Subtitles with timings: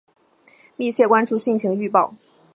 [0.77, 2.15] 密切关注汛情预报